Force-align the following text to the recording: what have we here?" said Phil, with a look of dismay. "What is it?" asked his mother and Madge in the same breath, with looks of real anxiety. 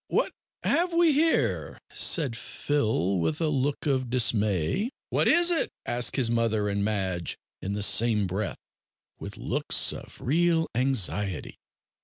what 0.07 0.33
have 0.63 0.91
we 0.93 1.11
here?" 1.13 1.77
said 1.93 2.35
Phil, 2.35 3.19
with 3.19 3.39
a 3.39 3.49
look 3.49 3.85
of 3.85 4.09
dismay. 4.09 4.89
"What 5.11 5.27
is 5.27 5.51
it?" 5.51 5.69
asked 5.85 6.15
his 6.15 6.31
mother 6.31 6.67
and 6.69 6.83
Madge 6.83 7.37
in 7.61 7.73
the 7.73 7.83
same 7.83 8.25
breath, 8.25 8.57
with 9.19 9.37
looks 9.37 9.93
of 9.93 10.19
real 10.19 10.65
anxiety. 10.73 11.59